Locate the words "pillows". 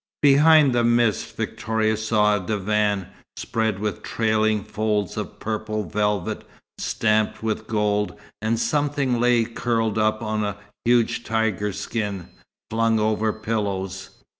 13.31-14.09